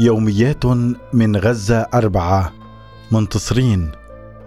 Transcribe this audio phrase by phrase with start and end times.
[0.00, 0.66] يوميات
[1.12, 2.52] من غزة أربعة
[3.12, 3.90] منتصرين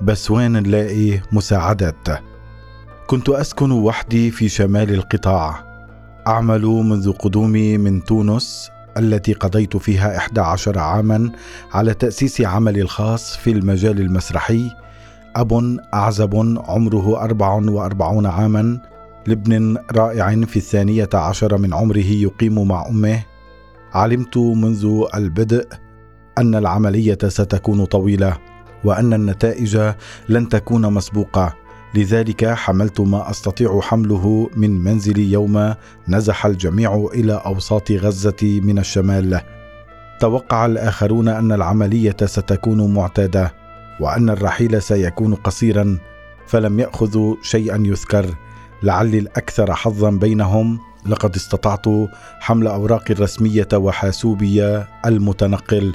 [0.02, 2.08] بس وين نلاقي مساعدات؟
[3.08, 5.64] كنت أسكن وحدي في شمال القطاع.
[6.28, 11.32] أعمل منذ قدومي من تونس التي قضيت فيها 11 عاما
[11.74, 14.72] على تأسيس عملي الخاص في المجال المسرحي.
[15.36, 16.36] أب أعزب
[16.68, 18.80] عمره 44 عاما
[19.28, 23.31] لابن رائع في الثانية عشر من عمره يقيم مع أمه.
[23.94, 25.68] علمت منذ البدء
[26.38, 28.38] أن العملية ستكون طويلة
[28.84, 29.92] وأن النتائج
[30.30, 31.54] لن تكون مسبوقة.
[31.96, 35.74] لذلك حملت ما أستطيع حمله من منزلي يوم
[36.08, 39.42] نزح الجميع إلى أوساط غزة من الشمال.
[40.20, 43.54] توقع الآخرون أن العملية ستكون معتادة
[44.00, 45.98] وأن الرحيل سيكون قصيرا
[46.48, 48.26] فلم يأخذوا شيئا يذكر.
[48.84, 51.86] لعلي الأكثر حظا بينهم لقد استطعت
[52.40, 55.94] حمل اوراقي الرسميه وحاسوبي المتنقل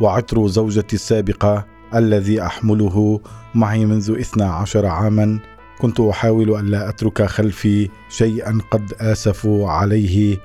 [0.00, 3.20] وعطر زوجتي السابقة الذي أحمله
[3.54, 5.38] معي منذ 12 عاما.
[5.78, 10.38] كنت أحاول أن لا أترك خلفي شيئا قد اسفوا عليه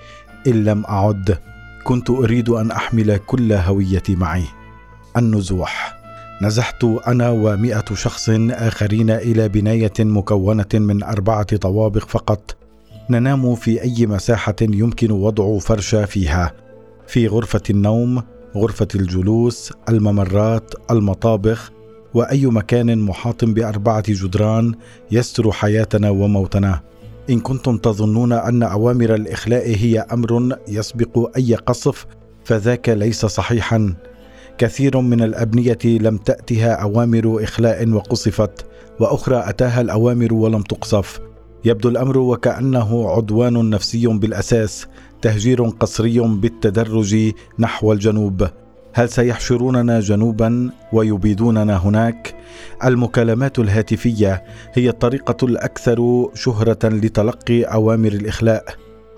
[0.47, 1.37] إن لم أعد.
[1.83, 4.45] كنت أريد أن أحمل كل هويتي معي.
[5.17, 6.01] النزوح.
[6.41, 12.60] نزحت أنا ومائه شخص آخرين إلى بناية مكونة من أربعة طوابق فقط.
[13.09, 16.53] ننام في أي مساحة يمكن وضع فرشه فيها.
[17.07, 18.23] في غرفة النوم
[18.55, 21.71] غرفة الجلوس الممرات المطابخ
[22.13, 24.73] وأي مكان محاط بأربعة جدران
[25.11, 26.81] يستر حياتنا وموتنا.
[27.29, 32.05] إن كنتم تظنون أن أوامر الإخلاء هي أمر يسبق أي قصف
[32.43, 33.93] فذاك ليس صحيحا.
[34.57, 38.65] كثير من الأبنية لم تأتها أوامر إخلاء وقصفت
[38.99, 41.19] وأخرى أتاها الأوامر ولم تقصف.
[41.65, 44.87] يبدو الأمر وكأنه عدوان نفسي بالأساس
[45.21, 48.47] تهجير قسري بالتدرج نحو الجنوب.
[48.93, 52.35] هل سيحشروننا جنوبا ويبيدوننا هناك؟
[52.85, 58.65] المكالمات الهاتفية هي الطريقة الأكثر شهرة لتلقي أوامر الإخلاء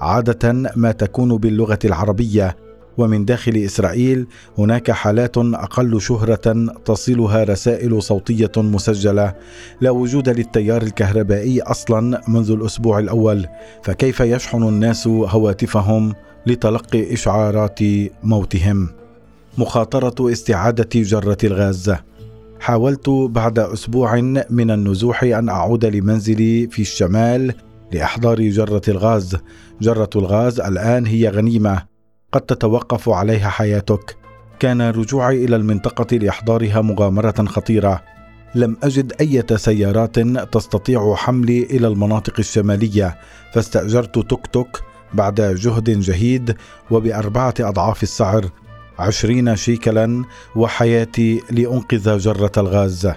[0.02, 2.56] عادة ما تكون باللغة العربية.
[2.98, 4.28] ومن داخل إسرائيل
[4.58, 9.34] هناك حالات أقل شهرة تصلها رسائل صوتية مسجلة
[9.82, 13.48] لا وجود للتيار الكهربائي أصلا منذ الأسبوع الأول
[13.84, 16.14] فكيف يشحن الناس هواتفهم
[16.46, 17.80] لتلقي إشعارات
[18.24, 18.90] موتهم؟
[19.58, 21.94] مخاطرة استعادة جرة الغاز.
[22.60, 24.16] حاولت بعد أسبوع
[24.50, 27.54] من النزوح أن أعود لمنزلي في الشمال
[27.92, 29.38] لأحضار جرة الغاز.
[29.82, 31.93] جرة الغاز الآن هي غنيمة
[32.34, 34.16] قد تتوقف عليها حياتك.
[34.60, 38.02] كان رجوعي إلى المنطقة لإحضارها مغامرة خطيرة.
[38.56, 40.20] لم أجد أي سيارات
[40.52, 43.18] تستطيع حملي إلى المناطق الشمالية
[43.54, 44.82] فاستأجرت توك توك
[45.14, 46.56] بعد جهد جهيد
[46.92, 48.46] وبأربعة أضعاف السعر
[49.00, 50.24] عشرين شيكلا
[50.56, 53.12] وحياتي لأنقذ جرة الغاز.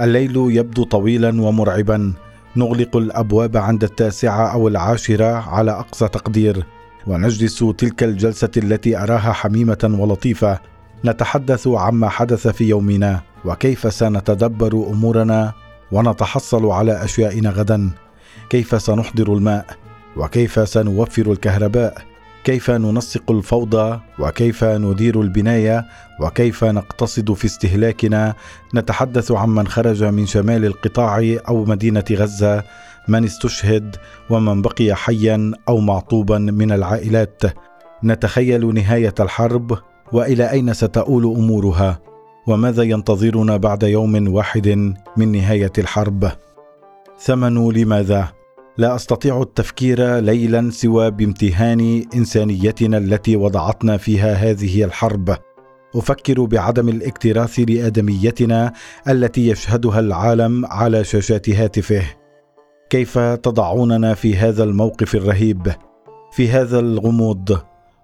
[0.00, 2.12] الليل يبدو طويلا ومرعبا.
[2.56, 6.66] نغلق الأبواب عند التاسعة أو العاشرة على أقصى تقدير.
[7.06, 10.58] ونجلس تلك الجلسة التي أراها حميمة ولطيفة
[11.04, 15.52] نتحدث عما حدث في يومنا وكيف سنتدبر أمورنا
[15.92, 17.90] ونتحصل على أشيائنا غدا.
[18.50, 19.66] كيف سنحضر الماء؟
[20.16, 22.09] وكيف سنوفر الكهرباء؟
[22.44, 25.86] كيف ننسق الفوضى وكيف ندير البناية
[26.20, 28.34] وكيف نقتصد في استهلاكنا؟
[28.74, 32.64] نتحدث عمن خرج من شمال القطاع أو مدينة غزة.
[33.08, 33.96] من استشهد
[34.30, 37.42] ومن بقي حيا أو معطوبا من العائلات؟
[38.04, 39.78] نتخيل نهاية الحرب
[40.12, 41.98] وإلى أين ستؤول أمورها؟
[42.46, 46.32] وماذا ينتظرنا بعد يوم واحد من نهاية الحرب؟
[47.18, 48.39] ثمن لماذا؟
[48.78, 55.36] لا أستطيع التفكير ليلا سوى بامتهان إنسانيتنا التي وضعتنا فيها هذه الحرب.
[55.96, 58.72] أفكر بعدم الاكتراث لآدميتنا
[59.08, 62.02] التي يشهدها العالم على شاشات هاتفه.
[62.90, 65.72] كيف تضعوننا في هذا الموقف الرهيب؟
[66.32, 67.58] في هذا الغموض؟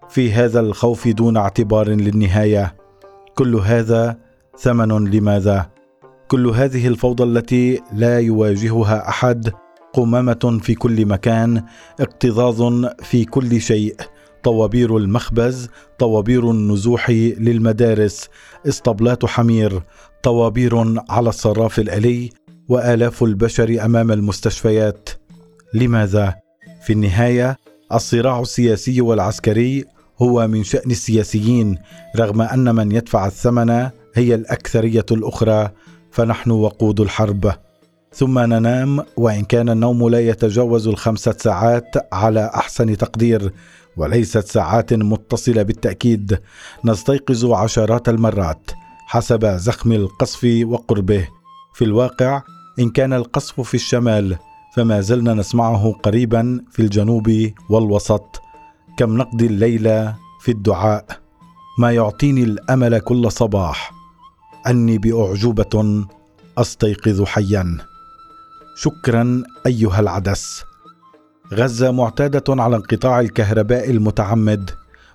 [0.08, 2.76] في هذا الخوف دون اعتبار للنهاية؟
[3.34, 4.18] كل هذا
[4.58, 5.70] ثمن لماذا؟
[6.28, 9.52] كل هذه الفوضى التي لا يواجهها أحد
[9.96, 11.62] قمامة في كل مكان
[12.00, 13.96] اكتظاظ في كل شيء
[14.43, 18.28] طوابير المخبز طوابير النزوح للمدارس
[18.69, 19.82] اسطبلات حمير
[20.22, 22.31] طوابير على الصراف الآلي
[22.69, 25.08] وآلاف البشر أمام المستشفيات.
[25.75, 26.34] لماذا؟
[26.82, 27.56] في النهاية
[27.92, 29.84] الصراع السياسي والعسكري
[30.22, 31.78] هو من شأن السياسيين
[32.16, 33.70] رغم أن من يدفع الثمن
[34.14, 35.70] هي الأكثرية الأخرى
[36.10, 37.65] فنحن وقود الحرب.
[38.16, 43.52] ثم ننام وإن كان النوم لا يتجاوز الخمسة ساعات على أحسن تقدير
[43.96, 46.38] وليست ساعات متصلة بالتأكيد.
[46.84, 48.70] نستيقظ عشرات المرات
[49.06, 51.28] حسب زخم القصف وقربه.
[51.74, 52.42] في الواقع
[52.78, 54.36] إن كان القصف في الشمال
[54.76, 58.40] فما زلنا نسمعه قريبا في الجنوب والوسط.
[58.98, 61.06] كم نقضي الليل في الدعاء؟
[61.78, 63.92] ما يعطيني الأمل كل صباح.
[64.66, 66.04] أني بأعجوبة
[66.58, 67.76] أستيقظ حيا.
[68.76, 70.64] شكرا أيها العدس.
[71.55, 74.70] غزة معتادة على انقطاع الكهرباء المتعمد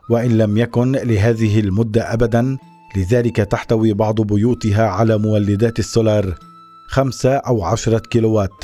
[0.09, 2.57] وإن لم يكن لهذه المدة ابدا
[2.95, 6.35] لذلك تحتوي بعض بيوتها على مولدات السولار
[6.87, 8.63] خمسة أو عشرة كيلووات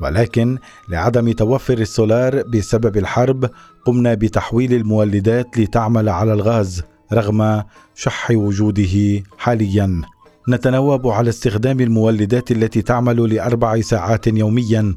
[0.00, 0.58] ولكن
[0.88, 3.50] لعدم توفر السولار بسبب الحرب
[3.84, 6.82] قمنا بتحويل المولدات لتعمل على الغاز
[7.12, 7.62] رغم
[7.94, 10.02] شح وجوده حاليا.
[10.48, 14.94] نتناوب على استخدام المولدات التي تعمل لأربع ساعات يوميا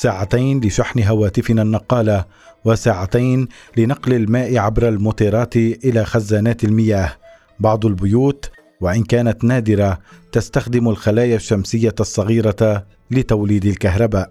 [0.00, 2.24] ساعتين لشحن هواتفنا النقالة
[2.64, 7.12] وساعتين لنقل الماء عبر الموتيرات إلى خزانات المياه
[7.60, 9.98] بعض البيوت وإن كانت نادرة
[10.32, 14.30] تستخدم الخلايا الشمسية الصغيرة لتوليد الكهرباء.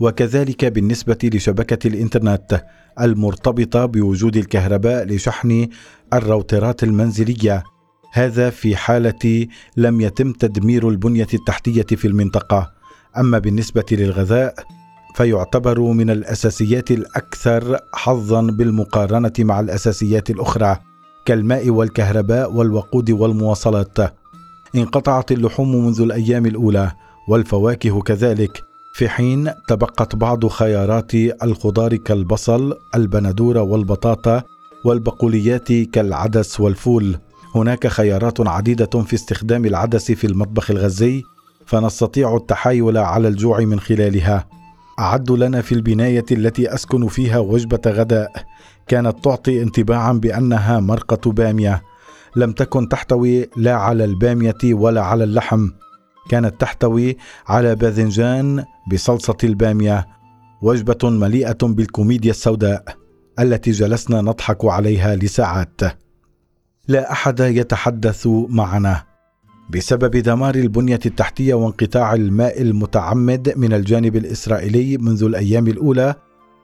[0.00, 2.64] وكذلك بالنسبة لشبكة الإنترنت
[3.00, 5.68] المرتبطة بوجود الكهرباء لشحن
[6.12, 7.64] الراوترات المنزلية
[8.16, 9.46] هذا في حالة
[9.76, 12.70] لم يتم تدمير البنية التحتية في المنطقة.
[13.18, 14.54] أما بالنسبة للغذاء
[15.14, 20.76] فيعتبر من الأساسيات الأكثر حظا بالمقارنة مع الأساسيات الأخرى
[21.24, 23.98] كالماء والكهرباء والوقود والمواصلات.
[24.74, 26.92] انقطعت اللحوم منذ الأيام الأولى
[27.28, 28.62] والفواكه كذلك.
[28.92, 34.42] في حين تبقت بعض خيارات الخضار كالبصل البندورة والبطاطا
[34.84, 37.16] والبقوليات كالعدس والفول.
[37.56, 41.22] هناك خيارات عديدة في استخدام العدس في المطبخ الغزي
[41.66, 44.48] فنستطيع التحايل على الجوع من خلالها.
[44.98, 48.32] اعدوا لنا في البناية التي أسكن فيها وجبة غداء
[48.86, 51.82] كانت تعطي انطباعا بأنها مرقة بامية.
[52.36, 55.68] لم تكن تحتوي لا على البامية ولا على اللحم
[56.28, 57.16] كانت تحتوي
[57.46, 60.06] على باذنجان بصلصة البامية
[60.62, 62.84] وجبة مليئة بالكوميديا السوداء
[63.38, 66.05] التي جلسنا نضحك عليها لساعات.
[66.88, 69.02] لا أحد يتحدث معنا.
[69.70, 76.14] بسبب دمار البنية التحتية وانقطاع الماء المتعمد من الجانب الإسرائيلي منذ الأيام الأولى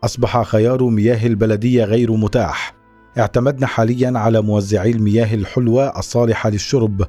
[0.04, 2.74] أصبح خيار مياه البلدية غير متاح.
[3.18, 7.06] اعتمدنا حاليا على موزعي المياه الحلوة الصالحة للشرب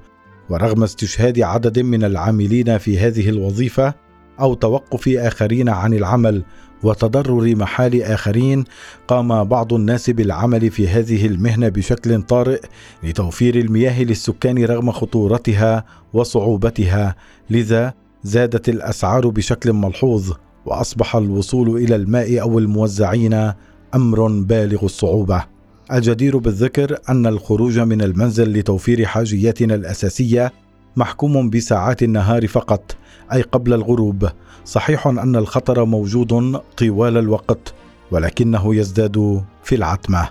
[0.49, 3.93] ورغم استشهاد عدد من العاملين في هذه الوظيفة
[4.39, 6.43] أو توقف آخرين عن العمل
[6.83, 8.63] وتضرر محال آخرين
[9.07, 12.61] قام بعض الناس بالعمل في هذه المهنة بشكل طارئ
[13.03, 17.15] لتوفير المياه للسكان رغم خطورتها وصعوبتها.
[17.49, 17.93] لذا
[18.23, 20.31] زادت الأسعار بشكل ملحوظ
[20.65, 23.51] وأصبح الوصول إلى الماء أو الموزعين
[23.95, 25.43] أمر بالغ الصعوبة.
[25.91, 30.51] الجدير بالذكر أن الخروج من المنزل لتوفير حاجياتنا الأساسية
[30.95, 32.95] محكوم بساعات النهار فقط
[33.33, 34.29] أي قبل الغروب.
[34.65, 37.73] صحيح أن الخطر موجود طوال الوقت
[38.11, 40.29] ولكنه يزداد في العتمة.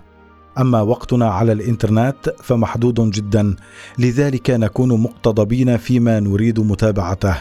[0.59, 3.57] أما وقتنا على الإنترنت فمحدود جدا
[3.99, 7.35] لذلك نكون مقتضبين فيما نريد متابعته.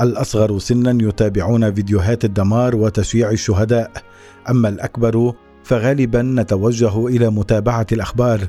[0.00, 3.90] الأصغر سنا يتابعون فيديوهات الدمار وتشييع الشهداء
[4.50, 8.40] أما الأكبر فغالبا نتوجه إلى متابعة الأخبار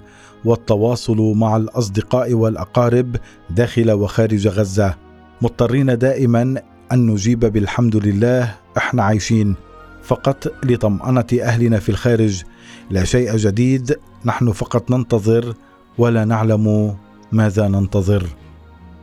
[0.45, 3.15] والتواصل مع الأصدقاء والأقارب
[3.49, 4.95] داخل وخارج غزة.
[5.41, 9.55] مضطرين دائما أن نجيب بالحمد لله إحنا عايشين.
[10.03, 12.43] فقط لطمأنة أهلنا في الخارج
[12.89, 15.53] لا شيء جديد نحن فقط ننتظر
[15.97, 16.95] ولا نعلم
[17.31, 18.27] ماذا ننتظر.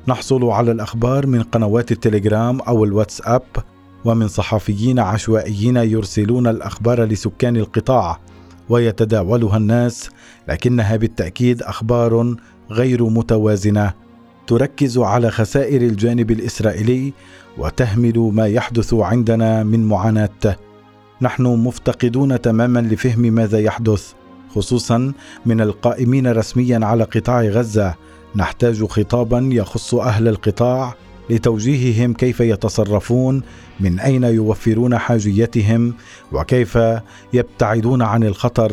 [0.08, 3.42] نحصل على الأخبار من قنوات التليجرام أو الواتساب
[4.04, 8.18] ومن صحفيين عشوائيين يرسلون الأخبار لسكان القطاع
[8.68, 10.10] ويتداولها الناس
[10.48, 12.34] لكنها بالتأكيد أخبار
[12.70, 13.92] غير متوازنة
[14.46, 17.12] تركز على خسائر الجانب الإسرائيلي
[17.58, 20.56] وتهمل ما يحدث عندنا من معاناة.
[21.22, 24.12] نحن مفتقدون تماما لفهم ماذا يحدث
[24.54, 25.12] خصوصا
[25.46, 27.94] من القائمين رسميا على قطاع غزة.
[28.36, 30.94] نحتاج خطابا يخص أهل القطاع
[31.30, 33.42] لتوجيههم كيف يتصرفون
[33.80, 35.94] من أين يوفرون حاجيتهم
[36.32, 36.78] وكيف
[37.32, 38.72] يبتعدون عن الخطر.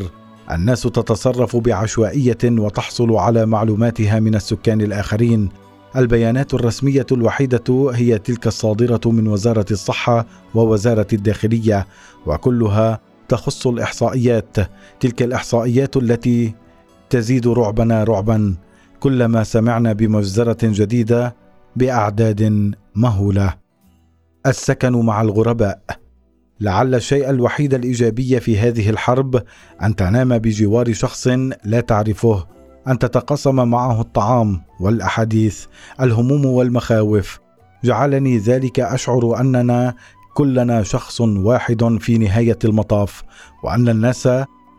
[0.51, 5.49] الناس تتصرف بعشوائية وتحصل على معلوماتها من السكان الآخرين.
[5.95, 11.87] البيانات الرسمية الوحيدة هي تلك الصادرة من وزارة الصحة ووزارة الداخلية
[12.25, 12.99] وكلها
[13.29, 14.57] تخص الإحصائيات.
[14.99, 16.53] تلك الإحصائيات التي
[17.09, 18.55] تزيد رعبنا رعبا.
[18.99, 21.35] كلما سمعنا بمجزرة جديدة
[21.77, 23.53] بأعداد مهولة.
[24.45, 25.81] السكن مع الغرباء.
[26.59, 29.43] لعل الشيء الوحيد الإيجابي في هذه الحرب
[29.83, 31.27] أن تنام بجوار شخص
[31.63, 32.47] لا تعرفه
[32.87, 35.65] أن تتقاسم معه الطعام والأحاديث
[36.01, 37.39] الهموم والمخاوف.
[37.83, 39.95] جعلني ذلك أشعر أننا
[40.33, 43.23] كلنا شخص واحد في نهاية المطاف
[43.63, 44.29] وأن الناس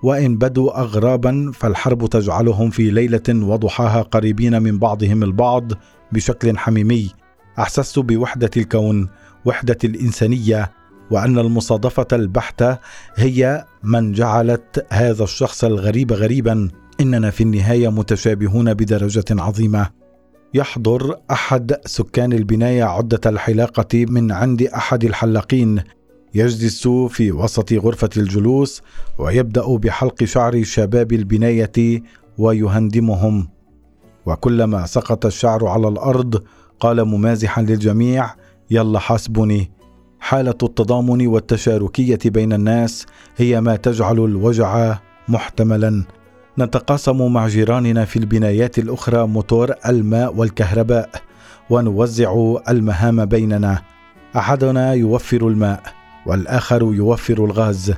[0.03, 5.73] وإن بدوا اغرابا فالحرب تجعلهم في ليلة وضحاها قريبين من بعضهم البعض
[6.13, 7.11] بشكل حميمي.
[7.59, 9.09] أحسست بوحدة الكون
[9.45, 10.73] وحدة الإنسانية
[11.11, 12.79] وأن المصادفة البحتة
[13.17, 16.69] هي من جعلت هذا الشخص الغريب غريبا.
[17.01, 19.91] إننا في النهاية متشابهون بدرجة عظيمة.
[20.55, 25.83] يحضر أحد سكان البناية عدة الحلاقة من عند أحد الحلاقين.
[26.35, 28.83] يجلس في وسط غرفة الجلوس
[29.19, 32.03] ويبدأ بحلق شعر شباب البناية
[32.39, 33.49] ويهندمهم.
[34.27, 36.43] وكلما سقط الشعر على الأرض
[36.81, 38.31] قال ممازحا للجميع
[38.71, 39.71] يلا حاسبني.
[40.21, 43.07] حالة التضامن والتشاركية بين الناس
[43.37, 46.05] هي ما تجعل الوجع محتملا.
[46.59, 51.11] نتقاسم مع جيراننا في البنايات الأخرى موتور الماء والكهرباء
[51.71, 53.83] ونوزع المهام بيننا.
[54.37, 55.98] أحدنا يوفر الماء.
[56.29, 57.95] والآخر يوفر الغاز.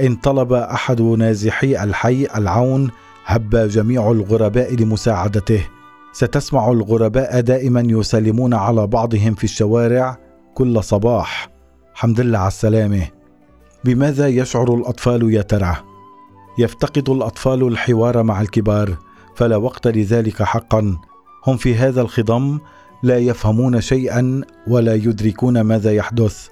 [0.00, 2.90] إن طلب أحد نازحي الحي العون
[3.26, 5.64] هب جميع الغرباء لمساعدته.
[6.12, 10.18] ستسمع الغرباء دائما يسلمون على بعضهم في الشوارع
[10.54, 11.50] كل صباح.
[11.94, 13.06] حمد لله على السلامة.
[13.84, 15.76] بماذا يشعر الأطفال يا ترى؟
[16.58, 18.96] يفتقد الأطفال الحوار مع الكبار
[19.34, 20.96] فلا وقت لذلك حقا.
[21.46, 22.58] هم في هذا الخضم
[23.02, 26.48] لا يفهمون شيئا ولا يدركون ماذا يحدث.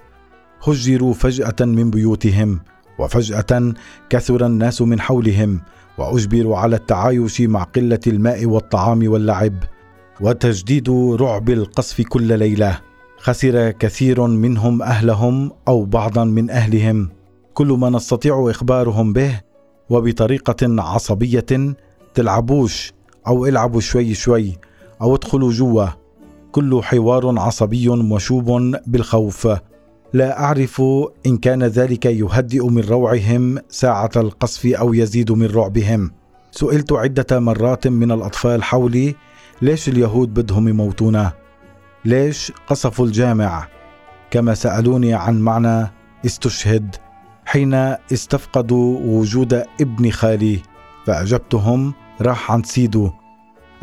[0.63, 2.59] هجروا فجأة من بيوتهم
[2.99, 3.73] وفجأة
[4.09, 5.61] كثر الناس من حولهم
[5.97, 9.53] وأجبروا على التعايش مع قلة الماء والطعام واللعب
[10.21, 12.79] وتجديد رعب القصف كل ليلة.
[13.17, 17.09] خسر كثير منهم أهلهم أو بعضا من أهلهم.
[17.53, 19.41] كل ما نستطيع إخبارهم به
[19.89, 21.75] وبطريقة عصبية
[22.13, 22.93] تلعبوش
[23.27, 24.57] أو العبوا شوي شوي
[25.01, 25.87] أو ادخلوا جوا.
[26.51, 29.47] كل حوار عصبي مشوب بالخوف.
[30.13, 30.81] لا أعرف
[31.25, 36.11] إن كان ذلك يهدئ من روعهم ساعة القصف أو يزيد من رعبهم.
[36.51, 39.15] سئلت عدة مرات من الأطفال حولي
[39.61, 41.31] ليش اليهود بدهم يموتونا؟
[42.05, 43.67] ليش قصفوا الجامع؟
[44.31, 45.91] كما سألوني عن معنى
[46.25, 46.95] استشهد
[47.45, 47.73] حين
[48.13, 50.59] استفقدوا وجود ابن خالي
[51.05, 53.11] فأجبتهم راح عند سيدو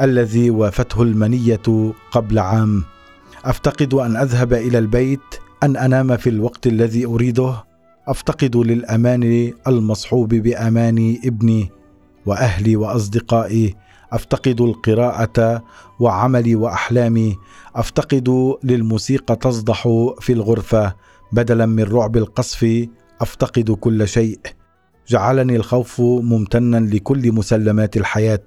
[0.00, 2.84] الذي وافته المنية قبل عام.
[3.44, 7.64] أفتقد أن أذهب إلى البيت أن أنام في الوقت الذي أريده
[8.08, 11.70] أفتقد للأمان المصحوب بأمان ابني
[12.26, 13.74] وأهلي وأصدقائي
[14.12, 15.64] أفتقد القراءة
[16.00, 17.36] وعملي وأحلامي
[17.76, 19.88] أفتقد للموسيقى تصدح
[20.20, 20.94] في الغرفة
[21.32, 22.88] بدلا من رعب القصف
[23.20, 24.38] أفتقد كل شيء.
[25.08, 28.44] جعلني الخوف ممتنا لكل مسلمات الحياة.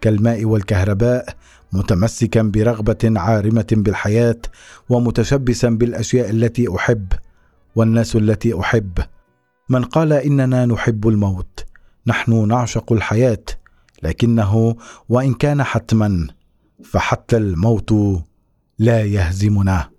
[0.00, 1.34] كالماء والكهرباء
[1.72, 4.40] متمسكا برغبة عارمة بالحياة
[4.88, 7.12] ومتشبثا بالأشياء التي أحب
[7.76, 8.98] والناس التي أحب.
[9.68, 11.64] من قال إننا نحب الموت
[12.06, 13.44] نحن نعشق الحياة
[14.02, 14.76] لكنه
[15.08, 16.26] وإن كان حتما
[16.84, 17.94] فحتى الموت
[18.78, 19.90] لا يهزمنا.